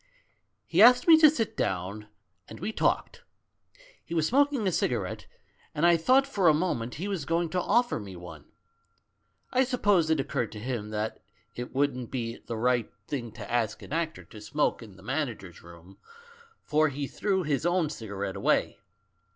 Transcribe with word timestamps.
"He 0.65 0.81
asked 0.81 1.07
me 1.07 1.15
to 1.19 1.29
sit 1.29 1.55
down, 1.55 2.07
and 2.47 2.59
we 2.59 2.71
talked. 2.71 3.21
He 4.03 4.15
was 4.15 4.25
smoking 4.25 4.65
a 4.67 4.71
cigarette, 4.71 5.27
and 5.75 5.85
I 5.85 5.95
thought 5.95 6.25
for 6.25 6.47
a 6.47 6.55
moment 6.55 6.95
he 6.95 7.07
was 7.07 7.23
going 7.23 7.49
to 7.49 7.61
offer 7.61 7.99
me 7.99 8.15
one. 8.15 8.45
I 9.53 9.63
suppose 9.63 10.09
it 10.09 10.19
occurred 10.19 10.51
to 10.53 10.59
him 10.59 10.89
that 10.89 11.21
it 11.55 11.75
wouldn't 11.75 12.09
be 12.09 12.37
the 12.39 12.57
right 12.57 12.85
20 12.85 12.87
THE 12.87 12.87
MAN 12.87 12.89
WHO 12.89 13.13
UNDERSTOOD 13.13 13.21
WOMEN 13.21 13.31
thing 13.31 13.45
to 13.45 13.53
ask 13.53 13.81
an 13.83 13.93
actor 13.93 14.23
to 14.23 14.41
smoke 14.41 14.81
in 14.81 14.95
the 14.95 15.03
manager's 15.03 15.61
room, 15.61 15.99
for 16.63 16.89
he 16.89 17.05
threw 17.05 17.43
his 17.43 17.63
own 17.67 17.91
cigarette 17.91 18.35
away. 18.35 18.79